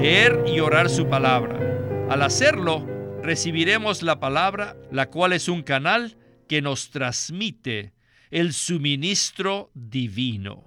[0.00, 2.08] leer y orar su palabra.
[2.08, 2.86] Al hacerlo,
[3.22, 6.16] recibiremos la palabra, la cual es un canal
[6.48, 7.92] que nos transmite
[8.30, 10.64] el suministro divino.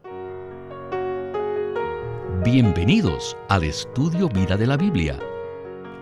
[2.46, 5.18] Bienvenidos al estudio Vida de la Biblia.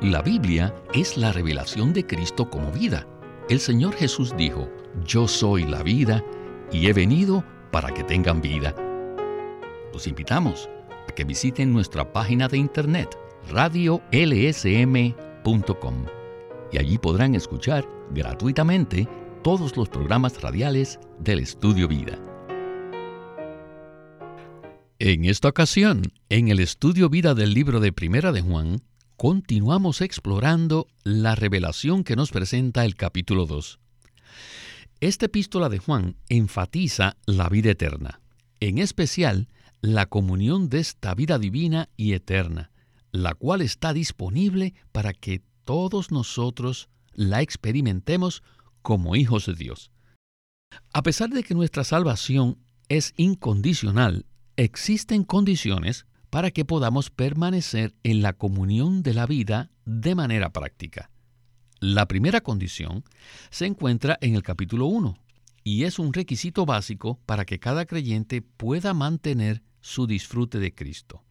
[0.01, 3.07] La Biblia es la revelación de Cristo como vida.
[3.47, 4.69] El Señor Jesús dijo,
[5.05, 6.21] Yo soy la vida
[6.69, 8.75] y he venido para que tengan vida.
[9.93, 10.69] Los invitamos
[11.07, 14.01] a que visiten nuestra página de internet radiolsm.com
[16.71, 19.07] y allí podrán escuchar gratuitamente
[19.43, 22.19] todos los programas radiales del Estudio Vida.
[24.99, 28.83] En esta ocasión, en el Estudio Vida del libro de Primera de Juan,
[29.17, 33.79] continuamos explorando la revelación que nos presenta el capítulo 2.
[34.99, 38.21] Esta epístola de Juan enfatiza la vida eterna,
[38.59, 39.47] en especial
[39.81, 42.70] la comunión de esta vida divina y eterna,
[43.11, 48.43] la cual está disponible para que todos nosotros la experimentemos
[48.81, 49.91] como hijos de Dios.
[50.93, 58.21] A pesar de que nuestra salvación es incondicional, existen condiciones para que podamos permanecer en
[58.21, 61.11] la comunión de la vida de manera práctica.
[61.79, 63.03] La primera condición
[63.49, 65.17] se encuentra en el capítulo 1
[65.63, 71.23] y es un requisito básico para que cada creyente pueda mantener su disfrute de Cristo.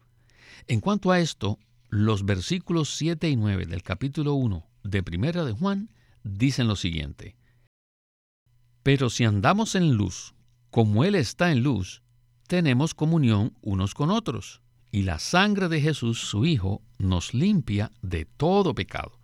[0.67, 1.59] En cuanto a esto,
[1.91, 5.91] los versículos 7 y 9 del capítulo 1 de Primera de Juan
[6.23, 7.35] dicen lo siguiente.
[8.85, 10.35] Pero si andamos en luz,
[10.71, 12.03] como Él está en luz,
[12.47, 18.25] tenemos comunión unos con otros, y la sangre de Jesús, su Hijo, nos limpia de
[18.25, 19.19] todo pecado.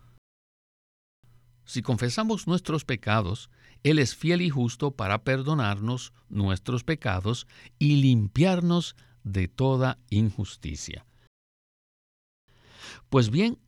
[1.64, 3.48] Si confesamos nuestros pecados,
[3.84, 7.46] Él es fiel y justo para perdonarnos nuestros pecados
[7.78, 11.06] y limpiarnos de toda injusticia.
[13.10, 13.58] Pues bien,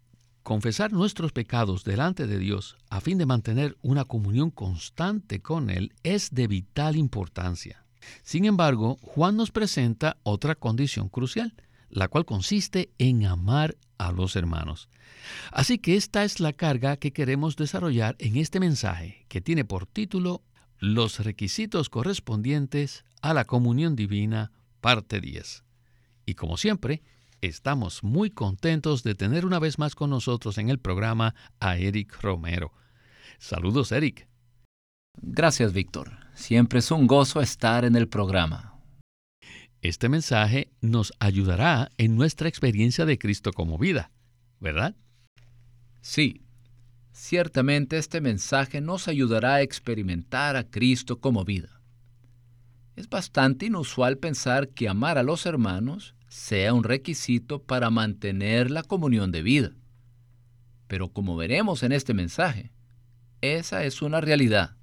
[0.42, 5.92] confesar nuestros pecados delante de Dios a fin de mantener una comunión constante con Él
[6.02, 7.84] es de vital importancia.
[8.22, 11.54] Sin embargo, Juan nos presenta otra condición crucial,
[11.88, 14.88] la cual consiste en amar a los hermanos.
[15.52, 19.86] Así que esta es la carga que queremos desarrollar en este mensaje, que tiene por
[19.86, 20.42] título
[20.78, 25.64] Los requisitos correspondientes a la comunión divina, parte 10.
[26.26, 27.02] Y como siempre,
[27.40, 32.20] Estamos muy contentos de tener una vez más con nosotros en el programa a Eric
[32.20, 32.72] Romero.
[33.38, 34.26] Saludos, Eric.
[35.22, 36.18] Gracias, Víctor.
[36.34, 38.80] Siempre es un gozo estar en el programa.
[39.82, 44.10] Este mensaje nos ayudará en nuestra experiencia de Cristo como vida,
[44.58, 44.96] ¿verdad?
[46.00, 46.42] Sí,
[47.12, 51.80] ciertamente este mensaje nos ayudará a experimentar a Cristo como vida.
[52.96, 58.84] Es bastante inusual pensar que amar a los hermanos sea un requisito para mantener la
[58.84, 59.72] comunión de vida.
[60.86, 62.70] Pero como veremos en este mensaje,
[63.40, 64.76] esa es una realidad.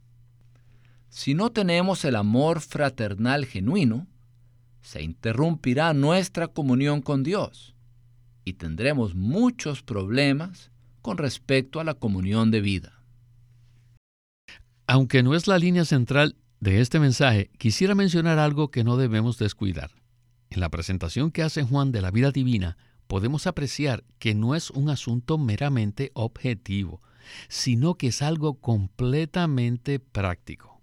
[1.08, 4.06] Si no tenemos el amor fraternal genuino,
[4.82, 7.74] se interrumpirá nuestra comunión con Dios
[8.44, 10.72] y tendremos muchos problemas
[11.02, 13.02] con respecto a la comunión de vida.
[14.88, 19.40] Aunque no es la línea central de este mensaje, quisiera mencionar algo que no debemos
[19.40, 19.92] descuidar.
[20.56, 22.78] En la presentación que hace Juan de la vida divina,
[23.08, 27.02] podemos apreciar que no es un asunto meramente objetivo,
[27.50, 30.82] sino que es algo completamente práctico.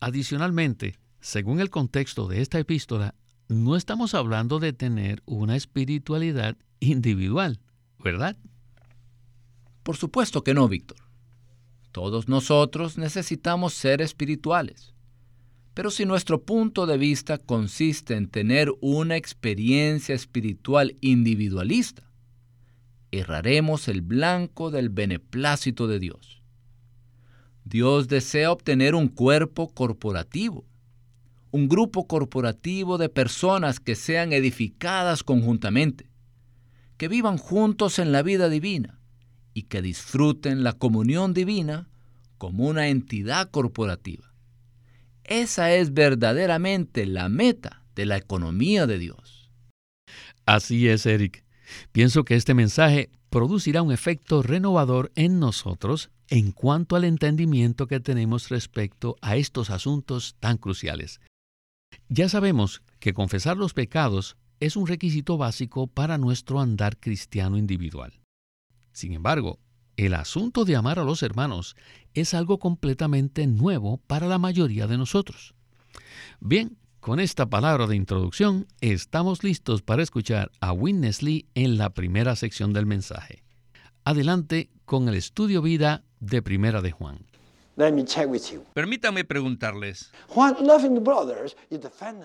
[0.00, 3.14] Adicionalmente, según el contexto de esta epístola,
[3.46, 7.60] no estamos hablando de tener una espiritualidad individual,
[8.00, 8.36] ¿verdad?
[9.84, 10.98] Por supuesto que no, Víctor.
[11.92, 14.92] Todos nosotros necesitamos ser espirituales.
[15.78, 22.02] Pero si nuestro punto de vista consiste en tener una experiencia espiritual individualista,
[23.12, 26.42] erraremos el blanco del beneplácito de Dios.
[27.64, 30.64] Dios desea obtener un cuerpo corporativo,
[31.52, 36.10] un grupo corporativo de personas que sean edificadas conjuntamente,
[36.96, 38.98] que vivan juntos en la vida divina
[39.54, 41.88] y que disfruten la comunión divina
[42.36, 44.27] como una entidad corporativa.
[45.28, 49.50] Esa es verdaderamente la meta de la economía de Dios.
[50.46, 51.44] Así es, Eric.
[51.92, 58.00] Pienso que este mensaje producirá un efecto renovador en nosotros en cuanto al entendimiento que
[58.00, 61.20] tenemos respecto a estos asuntos tan cruciales.
[62.08, 68.18] Ya sabemos que confesar los pecados es un requisito básico para nuestro andar cristiano individual.
[68.92, 69.58] Sin embargo,
[69.98, 71.76] el asunto de amar a los hermanos
[72.14, 75.54] es algo completamente nuevo para la mayoría de nosotros.
[76.40, 81.90] Bien, Con esta palabra de introducción, estamos listos para escuchar a Witness Lee en la
[81.90, 83.44] primera sección del mensaje.
[84.04, 87.20] Adelante con el estudio vida de Primera de Juan.
[88.74, 90.10] Permítanme preguntarles,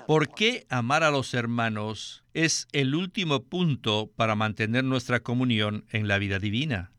[0.08, 6.08] ¿por qué amar a los hermanos es el último punto para mantener nuestra comunión en
[6.08, 6.92] la vida divina?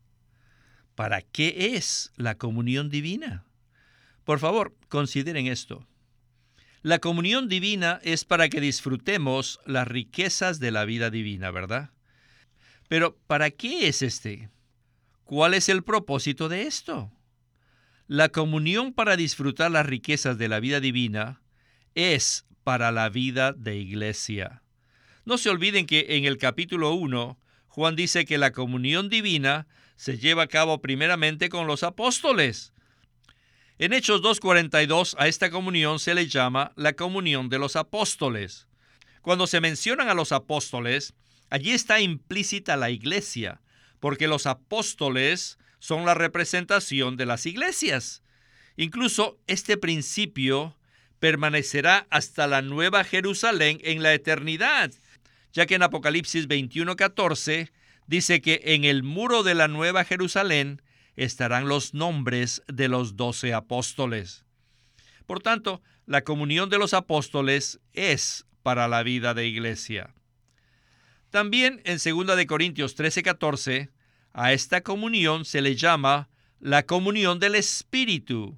[0.95, 3.45] ¿Para qué es la comunión divina?
[4.23, 5.85] Por favor, consideren esto.
[6.81, 11.91] La comunión divina es para que disfrutemos las riquezas de la vida divina, ¿verdad?
[12.87, 14.49] Pero ¿para qué es este?
[15.23, 17.11] ¿Cuál es el propósito de esto?
[18.07, 21.41] La comunión para disfrutar las riquezas de la vida divina
[21.95, 24.61] es para la vida de iglesia.
[25.25, 30.17] No se olviden que en el capítulo 1, Juan dice que la comunión divina se
[30.17, 32.73] lleva a cabo primeramente con los apóstoles.
[33.77, 38.67] En Hechos 2.42 a esta comunión se le llama la comunión de los apóstoles.
[39.21, 41.13] Cuando se mencionan a los apóstoles,
[41.49, 43.61] allí está implícita la iglesia,
[43.99, 48.23] porque los apóstoles son la representación de las iglesias.
[48.77, 50.77] Incluso este principio
[51.19, 54.91] permanecerá hasta la nueva Jerusalén en la eternidad,
[55.53, 57.71] ya que en Apocalipsis 21:14
[58.07, 60.81] dice que en el muro de la nueva Jerusalén
[61.15, 64.45] estarán los nombres de los doce apóstoles.
[65.25, 70.13] Por tanto, la comunión de los apóstoles es para la vida de iglesia.
[71.29, 73.89] También en 2 de Corintios 13:14
[74.33, 76.29] a esta comunión se le llama
[76.59, 78.57] la comunión del Espíritu.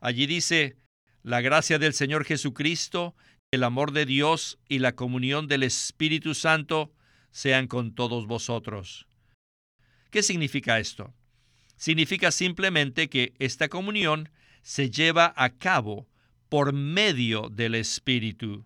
[0.00, 0.76] Allí dice,
[1.22, 3.16] la gracia del Señor Jesucristo,
[3.50, 6.92] el amor de Dios y la comunión del Espíritu Santo
[7.36, 9.06] sean con todos vosotros.
[10.10, 11.12] ¿Qué significa esto?
[11.76, 14.30] Significa simplemente que esta comunión
[14.62, 16.08] se lleva a cabo
[16.48, 18.64] por medio del Espíritu.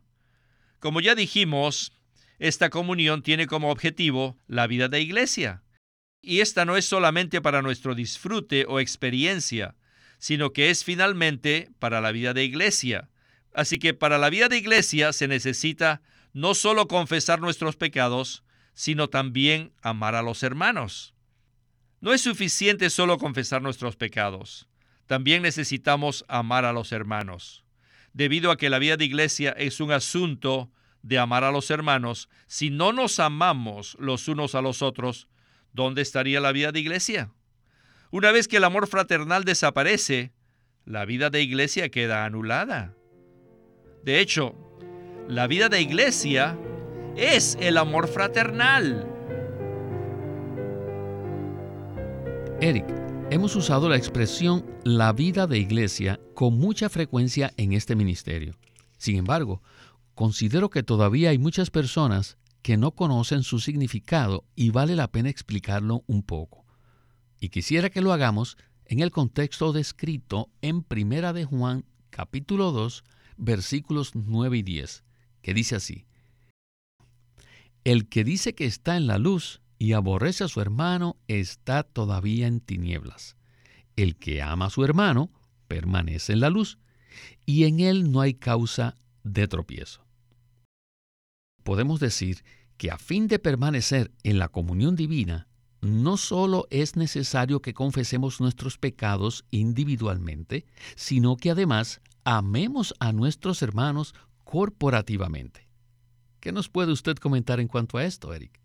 [0.78, 1.92] Como ya dijimos,
[2.38, 5.64] esta comunión tiene como objetivo la vida de iglesia.
[6.22, 9.74] Y esta no es solamente para nuestro disfrute o experiencia,
[10.18, 13.10] sino que es finalmente para la vida de iglesia.
[13.52, 16.02] Así que para la vida de iglesia se necesita
[16.32, 18.44] no solo confesar nuestros pecados,
[18.80, 21.12] sino también amar a los hermanos.
[22.00, 24.68] No es suficiente solo confesar nuestros pecados,
[25.06, 27.62] también necesitamos amar a los hermanos.
[28.14, 30.72] Debido a que la vida de iglesia es un asunto
[31.02, 35.28] de amar a los hermanos, si no nos amamos los unos a los otros,
[35.74, 37.34] ¿dónde estaría la vida de iglesia?
[38.10, 40.32] Una vez que el amor fraternal desaparece,
[40.86, 42.94] la vida de iglesia queda anulada.
[44.04, 44.54] De hecho,
[45.28, 46.58] la vida de iglesia
[47.16, 49.06] es el amor fraternal.
[52.60, 52.84] Eric,
[53.30, 58.54] hemos usado la expresión la vida de iglesia con mucha frecuencia en este ministerio.
[58.98, 59.62] Sin embargo,
[60.14, 65.30] considero que todavía hay muchas personas que no conocen su significado y vale la pena
[65.30, 66.66] explicarlo un poco.
[67.40, 73.04] Y quisiera que lo hagamos en el contexto descrito en Primera de Juan capítulo 2
[73.38, 75.04] versículos 9 y 10,
[75.40, 76.04] que dice así:
[77.84, 82.46] El que dice que está en la luz y aborrece a su hermano está todavía
[82.46, 83.36] en tinieblas.
[83.96, 85.30] El que ama a su hermano
[85.68, 86.78] permanece en la luz
[87.46, 90.04] y en él no hay causa de tropiezo
[91.70, 92.42] podemos decir
[92.76, 95.46] que a fin de permanecer en la comunión divina,
[95.80, 103.62] no solo es necesario que confesemos nuestros pecados individualmente, sino que además amemos a nuestros
[103.62, 105.69] hermanos corporativamente.
[106.40, 108.58] ¿Qué nos puede usted comentar en cuanto a esto, Eric?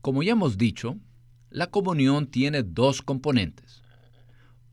[0.00, 0.98] Como ya hemos dicho,
[1.48, 3.82] la comunión tiene dos componentes.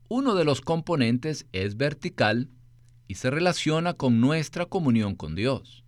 [0.08, 2.50] Uno de los componentes es vertical
[3.06, 5.84] y se relaciona con nuestra comunión con Dios.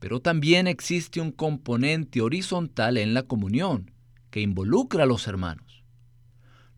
[0.00, 3.92] Pero también existe un componente horizontal en la comunión
[4.30, 5.84] que involucra a los hermanos.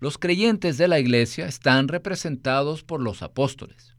[0.00, 3.96] Los creyentes de la iglesia están representados por los apóstoles.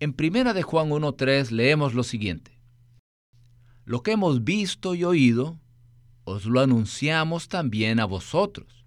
[0.00, 2.53] En 1 de Juan 1.3 leemos lo siguiente.
[3.84, 5.58] Lo que hemos visto y oído,
[6.24, 8.86] os lo anunciamos también a vosotros,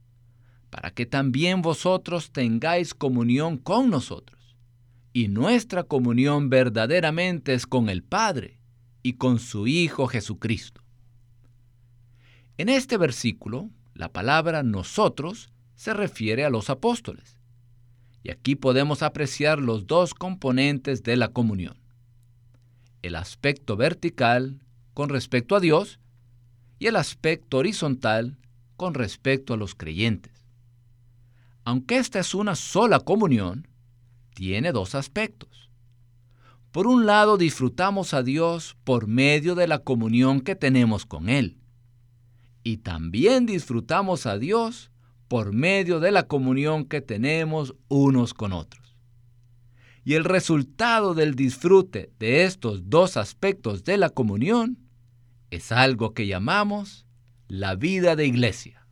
[0.70, 4.56] para que también vosotros tengáis comunión con nosotros.
[5.14, 8.60] Y nuestra comunión verdaderamente es con el Padre
[9.04, 10.82] y con su Hijo Jesucristo.
[12.58, 17.38] En este versículo, la palabra nosotros se refiere a los apóstoles.
[18.24, 21.78] Y aquí podemos apreciar los dos componentes de la comunión.
[23.04, 24.60] El aspecto vertical
[24.98, 26.00] con respecto a Dios
[26.80, 28.40] y el aspecto horizontal
[28.78, 30.44] con respecto a los creyentes.
[31.66, 33.68] Aunque esta es una sola comunión,
[34.34, 35.70] tiene dos aspectos.
[36.72, 41.60] Por un lado, disfrutamos a Dios por medio de la comunión que tenemos con Él.
[42.64, 44.90] Y también disfrutamos a Dios
[45.28, 48.98] por medio de la comunión que tenemos unos con otros.
[50.04, 54.87] Y el resultado del disfrute de estos dos aspectos de la comunión
[55.52, 57.06] es algo que llamamos
[57.48, 58.88] la vida de iglesia.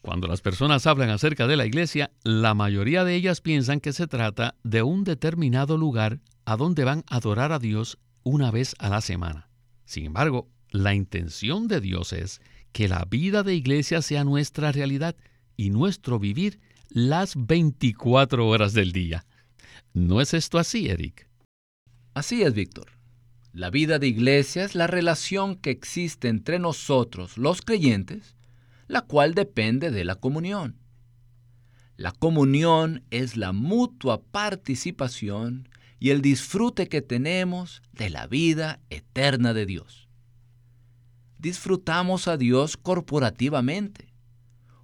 [0.00, 4.06] Cuando las personas hablan acerca de la iglesia, la mayoría de ellas piensan que se
[4.06, 8.88] trata de un determinado lugar a donde van a adorar a Dios una vez a
[8.88, 9.50] la semana.
[9.84, 12.40] Sin embargo, la intención de Dios es
[12.72, 15.16] que la vida de iglesia sea nuestra realidad
[15.56, 19.26] y nuestro vivir las 24 horas del día.
[19.92, 21.28] ¿No es esto así, Eric?
[22.14, 22.99] Así es, Víctor.
[23.52, 28.36] La vida de iglesia es la relación que existe entre nosotros, los creyentes,
[28.86, 30.76] la cual depende de la comunión.
[31.96, 39.52] La comunión es la mutua participación y el disfrute que tenemos de la vida eterna
[39.52, 40.08] de Dios.
[41.38, 44.14] Disfrutamos a Dios corporativamente,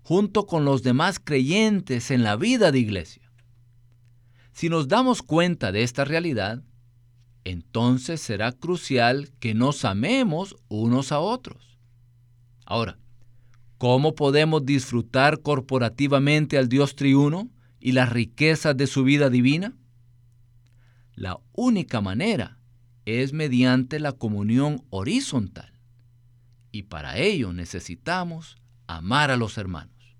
[0.03, 3.31] junto con los demás creyentes en la vida de iglesia.
[4.53, 6.63] Si nos damos cuenta de esta realidad,
[7.51, 11.79] entonces será crucial que nos amemos unos a otros.
[12.65, 12.99] Ahora,
[13.79, 19.77] ¿Cómo podemos disfrutar corporativamente al Dios triuno y las riquezas de su vida divina?
[21.15, 22.59] La única manera
[23.05, 25.79] es mediante la comunión horizontal.
[26.73, 30.17] Y para ello necesitamos amar a los hermanos.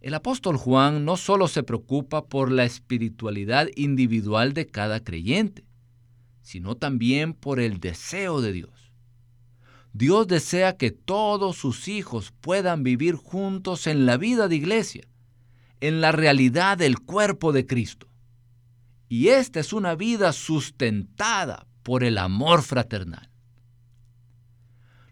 [0.00, 5.64] El apóstol Juan no solo se preocupa por la espiritualidad individual de cada creyente,
[6.44, 8.92] sino también por el deseo de Dios.
[9.94, 15.08] Dios desea que todos sus hijos puedan vivir juntos en la vida de iglesia,
[15.80, 18.08] en la realidad del cuerpo de Cristo.
[19.08, 23.30] Y esta es una vida sustentada por el amor fraternal.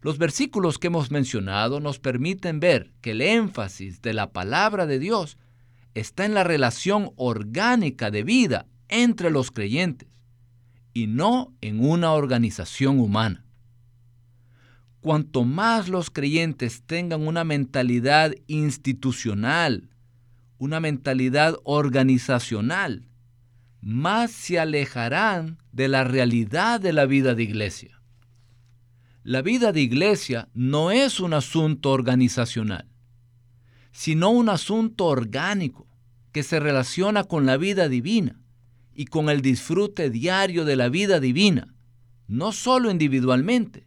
[0.03, 4.99] Los versículos que hemos mencionado nos permiten ver que el énfasis de la palabra de
[4.99, 5.39] Dios
[5.95, 10.12] está en la relación orgánica de vida entre los creyentes
[10.93, 13.45] y no en una organización humana
[15.03, 19.91] cuanto más los creyentes tengan una mentalidad institucional,
[20.59, 23.09] una mentalidad organizacional,
[23.81, 28.01] más se alejarán de la realidad de la vida de iglesia.
[29.25, 32.87] La vida de iglesia no es un asunto organizacional,
[33.91, 35.89] sino un asunto orgánico
[36.31, 38.41] que se relaciona con la vida divina
[38.95, 41.75] y con el disfrute diario de la vida divina,
[42.29, 43.87] no solo individualmente,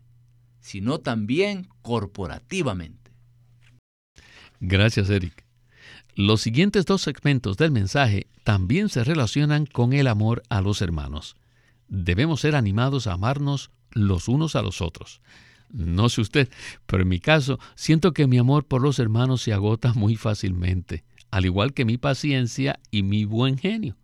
[0.60, 3.12] sino también corporativamente.
[4.60, 5.46] Gracias, Eric.
[6.16, 11.36] Los siguientes dos segmentos del mensaje también se relacionan con el amor a los hermanos.
[11.88, 15.22] Debemos ser animados a amarnos los unos a los otros.
[15.70, 16.50] No sé usted,
[16.86, 21.04] pero en mi caso siento que mi amor por los hermanos se agota muy fácilmente,
[21.32, 23.98] al igual que mi paciencia y mi buen genio.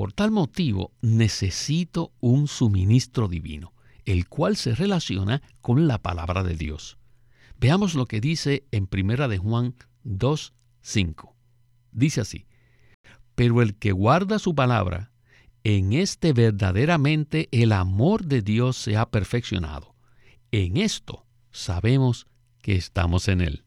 [0.00, 3.74] Por tal motivo necesito un suministro divino
[4.06, 6.96] el cual se relaciona con la palabra de Dios.
[7.58, 11.34] Veamos lo que dice en Primera de Juan 2:5.
[11.92, 12.46] Dice así:
[13.34, 15.12] Pero el que guarda su palabra,
[15.64, 19.94] en este verdaderamente el amor de Dios se ha perfeccionado.
[20.50, 22.26] En esto sabemos
[22.62, 23.64] que estamos en él.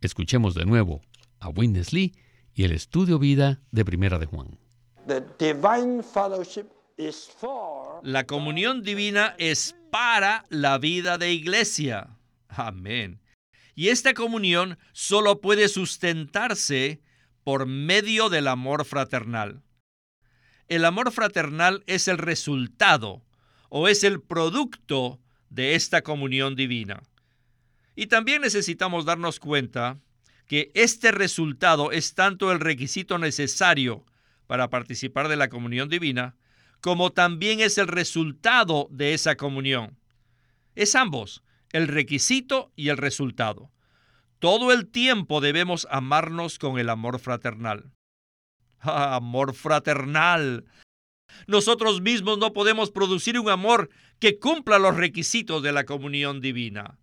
[0.00, 1.02] Escuchemos de nuevo
[1.40, 2.14] a Witness y
[2.56, 4.63] el estudio vida de Primera de Juan.
[8.02, 12.16] La comunión divina es para la vida de iglesia.
[12.48, 13.20] Amén.
[13.74, 17.00] Y esta comunión solo puede sustentarse
[17.42, 19.62] por medio del amor fraternal.
[20.68, 23.22] El amor fraternal es el resultado
[23.68, 25.20] o es el producto
[25.50, 27.02] de esta comunión divina.
[27.96, 30.00] Y también necesitamos darnos cuenta
[30.46, 34.04] que este resultado es tanto el requisito necesario
[34.46, 36.36] para participar de la comunión divina,
[36.80, 39.98] como también es el resultado de esa comunión.
[40.74, 43.70] Es ambos, el requisito y el resultado.
[44.38, 47.90] Todo el tiempo debemos amarnos con el amor fraternal.
[48.86, 50.66] Ah, amor fraternal.
[51.46, 56.98] Nosotros mismos no podemos producir un amor que cumpla los requisitos de la comunión divina.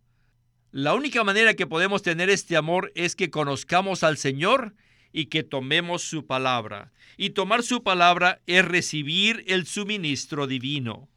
[0.71, 4.75] La única manera que podemos tener este amor es que conozcamos al Señor
[5.11, 6.91] y que tomemos su palabra.
[7.17, 11.09] Y tomar su palabra es recibir el suministro divino.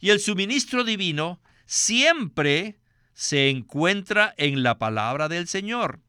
[0.00, 2.78] Y el suministro divino siempre
[3.14, 6.00] se encuentra en la palabra del Señor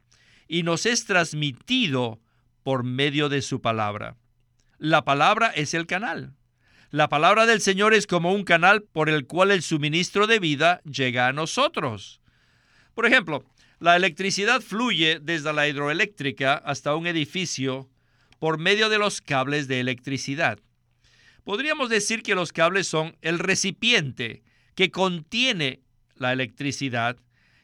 [0.47, 2.19] y nos es transmitido
[2.63, 4.17] por medio de su palabra.
[4.77, 6.33] La palabra es el canal.
[6.89, 10.81] La palabra del Señor es como un canal por el cual el suministro de vida
[10.83, 12.21] llega a nosotros.
[12.93, 13.43] Por ejemplo,
[13.79, 17.89] la electricidad fluye desde la hidroeléctrica hasta un edificio
[18.39, 20.59] por medio de los cables de electricidad.
[21.43, 24.43] Podríamos decir que los cables son el recipiente
[24.75, 25.81] que contiene
[26.15, 27.17] la electricidad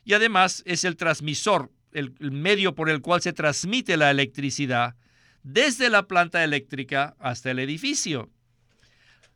[0.05, 4.95] y además es el transmisor, el, medio por el cual se transmite la electricidad
[5.43, 8.29] desde la planta eléctrica hasta el edificio.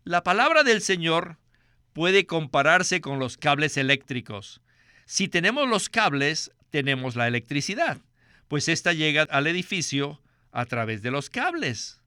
[0.04, 1.38] La palabra del Señor
[1.94, 4.62] puede compararse con los cables eléctricos.
[5.06, 7.98] Si tenemos los cables, tenemos la electricidad,
[8.48, 10.22] pues ésta llega al edificio
[10.52, 12.02] a través de los cables.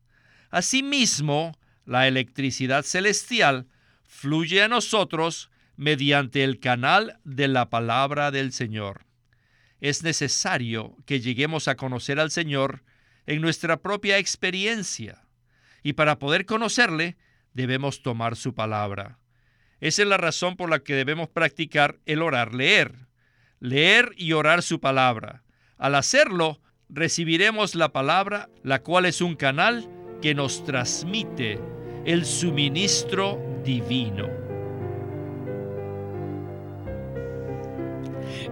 [0.51, 3.67] Asimismo, la electricidad celestial
[4.03, 9.07] fluye a nosotros mediante el canal de la palabra del Señor.
[9.81, 12.83] Es necesario que lleguemos a conocer al Señor
[13.27, 15.25] en nuestra propia experiencia,
[15.83, 17.17] y para poder conocerle
[17.55, 19.19] debemos tomar su palabra.
[19.81, 23.07] Esa es la razón por la que debemos practicar el orar leer,
[23.61, 25.45] leer y orar su palabra.
[25.79, 29.89] Al hacerlo, recibiremos la palabra, la cual es un canal
[30.21, 31.61] que nos transmite
[32.05, 34.29] el suministro divino.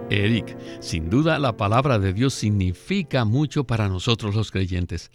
[0.09, 5.11] Eric, sin duda la palabra de Dios significa mucho para nosotros los creyentes.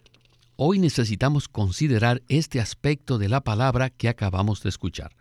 [0.57, 5.17] Hoy necesitamos considerar este aspecto de la palabra que acabamos de escuchar.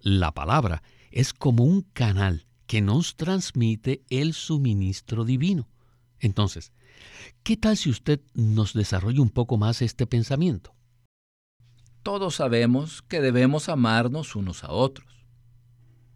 [0.00, 5.68] La palabra es como un canal que nos transmite el suministro divino.
[6.18, 6.72] Entonces,
[7.42, 10.74] ¿qué tal si usted nos desarrolla un poco más este pensamiento?
[12.02, 15.26] Todos sabemos que debemos amarnos unos a otros.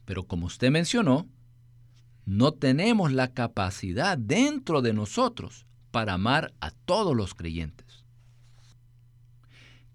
[0.05, 1.29] Pero como usted mencionó,
[2.25, 8.05] no tenemos la capacidad dentro de nosotros para amar a todos los creyentes.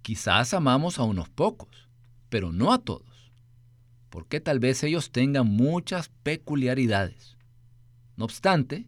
[0.02, 1.90] Quizás amamos a unos pocos,
[2.30, 3.15] pero no a todos,
[4.16, 7.36] porque tal vez ellos tengan muchas peculiaridades.
[8.16, 8.88] No obstante,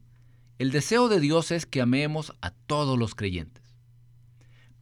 [0.58, 3.76] el deseo de Dios es que amemos a todos los creyentes.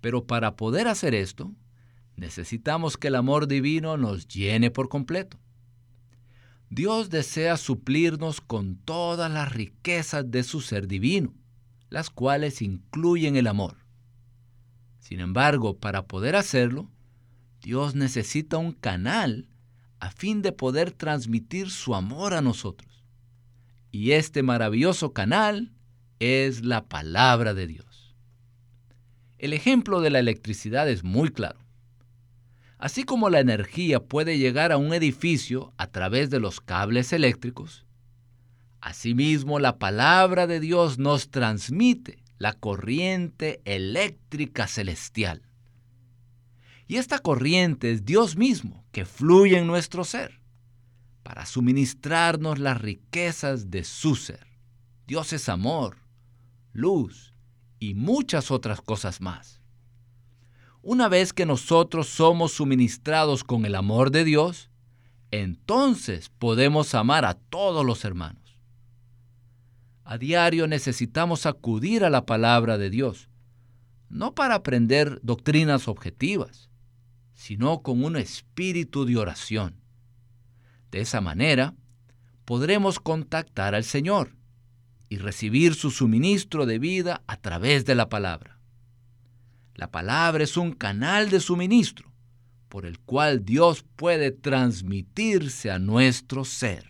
[0.01, 1.51] Pero para poder hacer esto,
[2.15, 5.39] necesitamos que el amor divino nos llene por completo.
[6.69, 11.34] Dios desea suplirnos con todas las riquezas de su ser divino,
[11.89, 13.77] las cuales incluyen el amor.
[14.99, 16.91] Sin embargo, para poder hacerlo,
[17.63, 19.49] Dios necesita un canal
[20.06, 23.04] a fin de poder transmitir su amor a nosotros.
[23.91, 25.74] Y este maravilloso canal
[26.20, 28.15] es la palabra de Dios.
[29.39, 31.60] El ejemplo de la electricidad es muy claro.
[32.78, 37.84] Así como la energía puede llegar a un edificio a través de los cables eléctricos,
[38.82, 45.41] asimismo la palabra de Dios nos transmite la corriente eléctrica celestial.
[46.86, 50.39] Y esta corriente es Dios mismo que fluye en nuestro ser
[51.21, 54.47] para suministrarnos las riquezas de su ser.
[55.05, 55.97] Dios es amor,
[56.71, 57.34] luz
[57.77, 59.60] y muchas otras cosas más.
[60.81, 64.69] Una vez que nosotros somos suministrados con el amor de Dios,
[65.29, 68.58] entonces podemos amar a todos los hermanos.
[70.05, 73.27] A diario necesitamos acudir a la palabra de Dios,
[74.08, 76.69] no para aprender doctrinas objetivas,
[77.36, 79.76] sino con un espíritu de oración.
[80.89, 81.76] De esa manera,
[82.45, 84.36] podremos contactar al Señor
[85.10, 88.60] y recibir su suministro de vida a través de la palabra.
[89.76, 92.15] La palabra es un canal de suministro
[92.69, 96.86] por el cual Dios puede transmitirse a nuestro ser.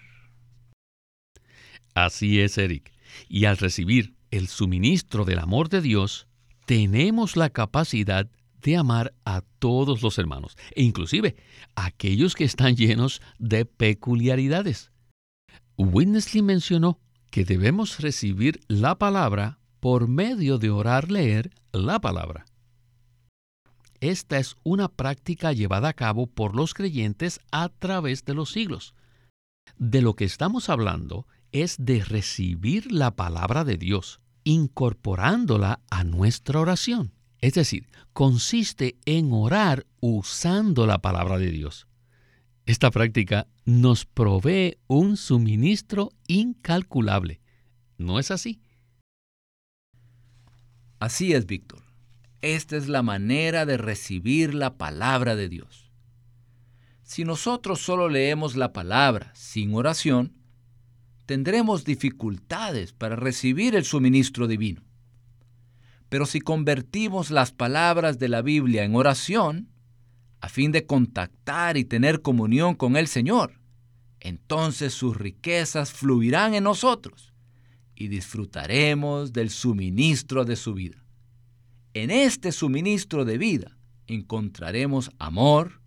[1.93, 2.91] Así es, Eric.
[3.29, 6.27] Y al recibir el suministro del amor de Dios,
[6.65, 8.27] tenemos la capacidad
[8.65, 11.35] de amar a todos los hermanos, e inclusive
[11.75, 14.91] a aquellos que están llenos de peculiaridades.
[15.77, 16.99] Winnesley mencionó
[17.29, 22.45] que debemos recibir la palabra por medio de orar leer la palabra.
[23.99, 28.95] Esta es una práctica llevada a cabo por los creyentes a través de los siglos.
[29.77, 36.59] De lo que estamos hablando es de recibir la palabra de Dios, incorporándola a nuestra
[36.59, 37.14] oración.
[37.45, 41.85] Es decir, consiste en orar usando la palabra de Dios.
[42.65, 47.41] Esta práctica nos provee un suministro incalculable.
[47.99, 48.63] ¿No es así?
[50.97, 51.83] Así es, Víctor.
[52.41, 55.91] Esta es la manera de recibir la palabra de Dios.
[57.03, 60.33] Si nosotros solo leemos la palabra sin oración,
[61.27, 64.81] tendremos dificultades para recibir el suministro divino.
[66.09, 69.69] Pero si convertimos las palabras de la Biblia en oración,
[70.39, 73.59] a fin de contactar y tener comunión con el Señor,
[74.19, 77.33] entonces sus riquezas fluirán en nosotros
[77.95, 81.03] y disfrutaremos del suministro de su vida.
[81.93, 85.81] En este suministro de vida encontraremos amor,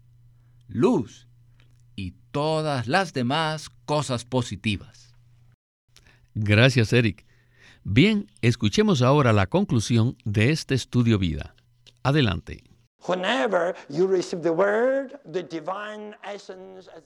[0.66, 1.28] luz
[1.96, 5.14] y todas las demás cosas positivas.
[6.34, 7.27] Gracias, Eric.
[7.90, 11.54] Bien, escuchemos ahora la conclusión de este estudio vida.
[12.02, 12.62] Adelante.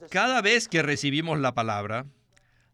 [0.09, 2.05] Cada vez que recibimos la palabra,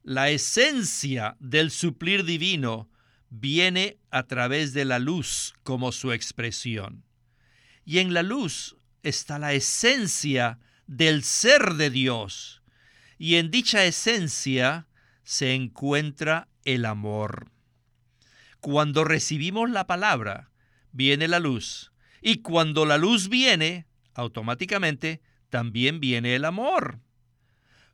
[0.02, 2.90] la esencia del suplir divino
[3.30, 7.04] viene a través de la luz como su expresión.
[7.86, 12.64] Y en la luz está la esencia del ser de Dios.
[13.20, 14.88] Y en dicha esencia
[15.22, 17.52] se encuentra el amor.
[18.62, 20.52] Cuando recibimos la palabra,
[20.92, 21.92] viene la luz.
[22.22, 27.00] Y cuando la luz viene, automáticamente también viene el amor.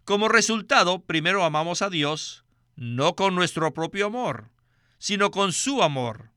[0.04, 4.49] Como resultado, primero amamos a Dios, no con nuestro propio amor,
[4.97, 6.32] sino con su amor.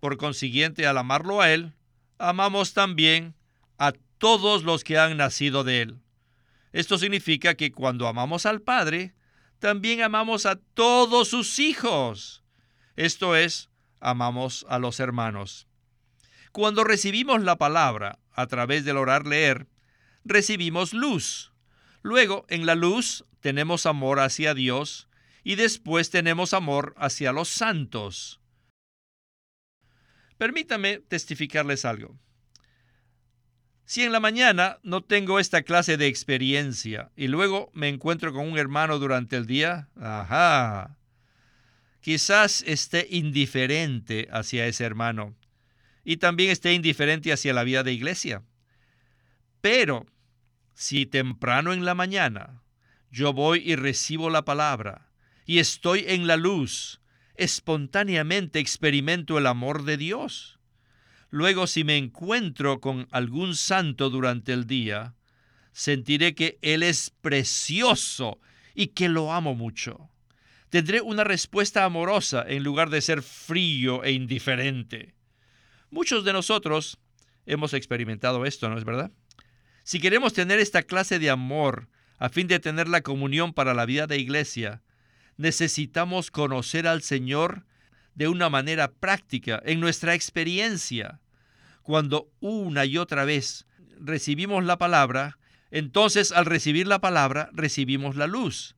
[0.00, 1.72] Por consiguiente, al amarlo a Él,
[2.18, 3.34] amamos también
[3.78, 6.00] a todos los que han nacido de Él.
[6.72, 9.14] Esto significa que cuando amamos al Padre,
[9.58, 12.43] también amamos a todos sus hijos.
[12.96, 15.66] Esto es, amamos a los hermanos.
[16.52, 19.66] Cuando recibimos la palabra a través del orar leer,
[20.24, 21.52] recibimos luz.
[22.02, 25.08] Luego, en la luz tenemos amor hacia Dios
[25.42, 28.40] y después tenemos amor hacia los santos.
[30.38, 32.18] Permítame testificarles algo.
[33.86, 38.48] Si en la mañana no tengo esta clase de experiencia y luego me encuentro con
[38.48, 40.96] un hermano durante el día, ajá,
[42.04, 45.34] quizás esté indiferente hacia ese hermano
[46.04, 48.42] y también esté indiferente hacia la vida de iglesia.
[49.62, 50.04] Pero
[50.74, 52.62] si temprano en la mañana
[53.10, 55.10] yo voy y recibo la palabra
[55.46, 57.00] y estoy en la luz,
[57.36, 60.58] espontáneamente experimento el amor de Dios.
[61.30, 65.14] Luego, si me encuentro con algún santo durante el día,
[65.72, 68.40] sentiré que Él es precioso
[68.74, 70.10] y que lo amo mucho.
[70.74, 75.14] Tendré una respuesta amorosa en lugar de ser frío e indiferente.
[75.88, 76.98] Muchos de nosotros
[77.46, 79.12] hemos experimentado esto, ¿no es verdad?
[79.84, 83.86] Si queremos tener esta clase de amor a fin de tener la comunión para la
[83.86, 84.82] vida de iglesia,
[85.36, 87.64] necesitamos conocer al Señor
[88.16, 91.20] de una manera práctica, en nuestra experiencia.
[91.84, 93.64] Cuando una y otra vez
[94.00, 95.38] recibimos la palabra,
[95.70, 98.74] entonces al recibir la palabra recibimos la luz.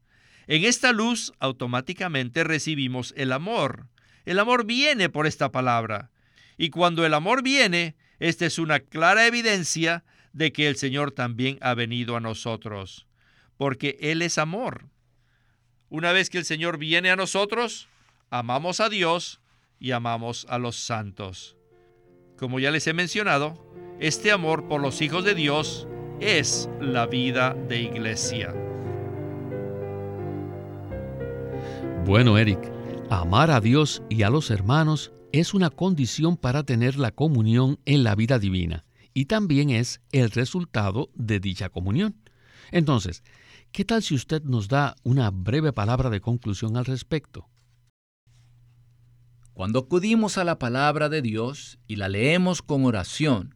[0.46, 3.88] En esta luz automáticamente recibimos el amor.
[4.24, 6.10] El amor viene por esta palabra.
[6.56, 11.58] Y cuando el amor viene, esta es una clara evidencia de que el Señor también
[11.62, 13.06] ha venido a nosotros,
[13.56, 14.86] porque Él es amor.
[15.88, 17.88] Una vez que el Señor viene a nosotros,
[18.30, 19.40] amamos a Dios
[19.78, 21.56] y amamos a los santos.
[22.36, 25.88] Como ya les he mencionado, este amor por los hijos de Dios
[26.20, 28.65] es la vida de iglesia.
[32.06, 32.58] Bueno, Eric,
[33.10, 38.04] amar a Dios y a los hermanos es una condición para tener la comunión en
[38.04, 42.16] la vida divina y también es el resultado de dicha comunión.
[42.70, 43.22] Entonces,
[43.76, 47.50] ¿Qué tal si usted nos da una breve palabra de conclusión al respecto?
[49.52, 53.54] Cuando acudimos a la palabra de Dios y la leemos con oración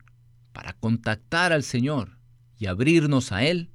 [0.53, 2.19] para contactar al Señor
[2.59, 3.71] y abrirnos a Él,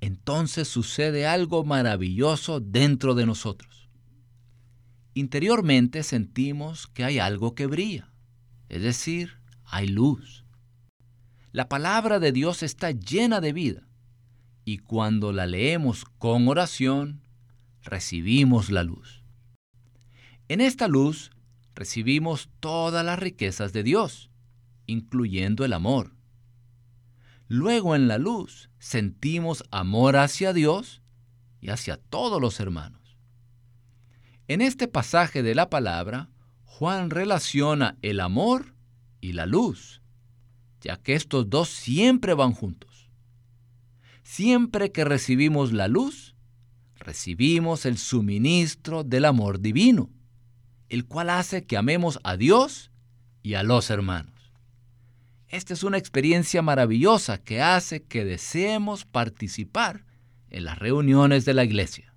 [0.00, 3.69] entonces sucede algo maravilloso dentro de nosotros.
[5.14, 8.12] Interiormente sentimos que hay algo que brilla,
[8.68, 10.44] es decir, hay luz.
[11.52, 13.88] La palabra de Dios está llena de vida
[14.64, 17.22] y cuando la leemos con oración,
[17.82, 19.24] recibimos la luz.
[20.48, 21.32] En esta luz
[21.74, 24.30] recibimos todas las riquezas de Dios,
[24.86, 26.14] incluyendo el amor.
[27.48, 31.02] Luego en la luz sentimos amor hacia Dios
[31.60, 32.99] y hacia todos los hermanos.
[34.50, 36.28] En este pasaje de la palabra,
[36.64, 38.74] Juan relaciona el amor
[39.20, 40.02] y la luz,
[40.80, 43.08] ya que estos dos siempre van juntos.
[44.24, 46.34] Siempre que recibimos la luz,
[46.96, 50.10] recibimos el suministro del amor divino,
[50.88, 52.90] el cual hace que amemos a Dios
[53.44, 54.52] y a los hermanos.
[55.46, 60.06] Esta es una experiencia maravillosa que hace que deseemos participar
[60.48, 62.09] en las reuniones de la iglesia.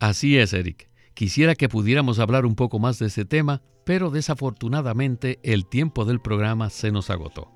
[0.00, 0.90] Así es, Eric.
[1.14, 6.20] Quisiera que pudiéramos hablar un poco más de ese tema, pero desafortunadamente el tiempo del
[6.20, 7.50] programa se nos agotó.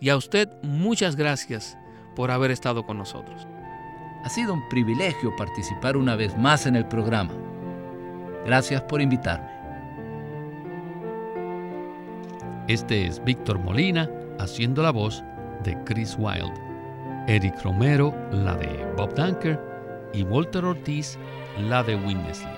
[0.00, 1.76] Y a usted muchas gracias
[2.14, 3.46] por haber estado con nosotros.
[4.22, 7.34] Ha sido un privilegio participar una vez más en el programa.
[8.46, 9.48] Gracias por invitarme.
[12.68, 15.24] Este es Víctor Molina haciendo la voz
[15.64, 16.54] de Chris Wilde,
[17.26, 19.73] Eric Romero la de Bob Dunker
[20.14, 21.18] y Walter Ortiz
[21.68, 22.54] la de Winnesley.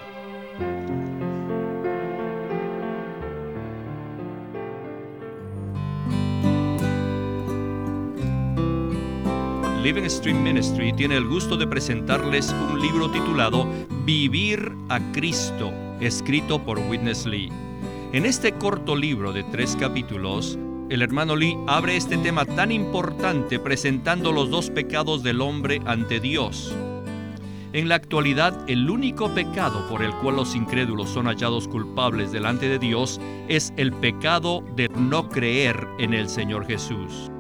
[9.83, 13.69] Living Stream Ministry tiene el gusto de presentarles un libro titulado
[14.05, 17.53] Vivir a Cristo, escrito por Witness Lee.
[18.12, 20.59] En este corto libro de tres capítulos,
[20.90, 26.19] el hermano Lee abre este tema tan importante presentando los dos pecados del hombre ante
[26.19, 26.75] Dios.
[27.72, 32.68] En la actualidad, el único pecado por el cual los incrédulos son hallados culpables delante
[32.68, 37.31] de Dios es el pecado de no creer en el Señor Jesús.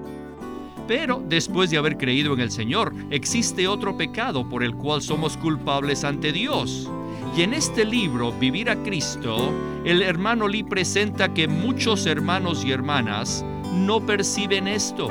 [0.88, 5.36] Pero después de haber creído en el Señor, existe otro pecado por el cual somos
[5.36, 6.90] culpables ante Dios.
[7.36, 9.52] Y en este libro, Vivir a Cristo,
[9.84, 15.08] el hermano Lee presenta que muchos hermanos y hermanas no perciben esto.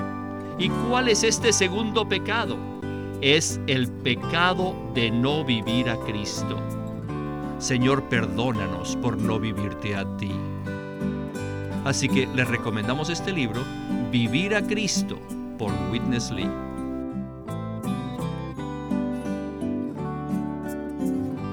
[0.57, 2.74] ¿Y cuál es este segundo pecado?
[3.21, 6.57] Es el pecado de no vivir a Cristo.
[7.57, 10.31] Señor, perdónanos por no vivirte a ti.
[11.85, 13.61] Así que les recomendamos este libro,
[14.11, 15.19] Vivir a Cristo,
[15.57, 16.49] por Witness Lee.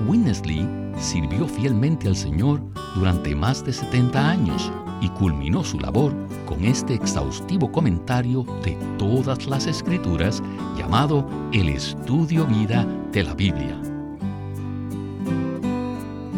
[0.06, 2.60] Witness Lee sirvió fielmente al Señor
[2.94, 6.12] durante más de 70 años y culminó su labor
[6.52, 10.42] con este exhaustivo comentario de todas las escrituras
[10.76, 13.74] llamado El Estudio Vida de la Biblia.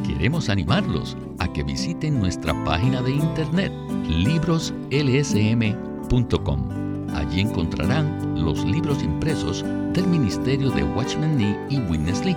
[0.07, 3.73] Queremos animarlos a que visiten nuestra página de internet
[4.09, 12.37] libroslsm.com Allí encontrarán los libros impresos del Ministerio de Watchman Nee y Witness Lee,